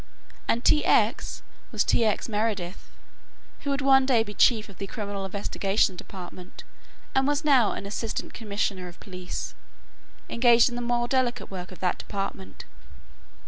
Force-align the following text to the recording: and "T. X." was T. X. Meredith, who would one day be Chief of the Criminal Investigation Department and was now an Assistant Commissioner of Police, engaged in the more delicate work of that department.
and 0.47 0.65
"T. 0.65 0.83
X." 0.83 1.43
was 1.71 1.83
T. 1.83 2.03
X. 2.03 2.27
Meredith, 2.27 2.89
who 3.59 3.69
would 3.69 3.81
one 3.83 4.07
day 4.07 4.23
be 4.23 4.33
Chief 4.33 4.67
of 4.67 4.79
the 4.79 4.87
Criminal 4.87 5.25
Investigation 5.25 5.95
Department 5.95 6.63
and 7.13 7.27
was 7.27 7.45
now 7.45 7.73
an 7.73 7.85
Assistant 7.85 8.33
Commissioner 8.33 8.87
of 8.87 8.99
Police, 8.99 9.53
engaged 10.27 10.69
in 10.69 10.75
the 10.75 10.81
more 10.81 11.07
delicate 11.07 11.51
work 11.51 11.71
of 11.71 11.81
that 11.81 11.99
department. 11.99 12.65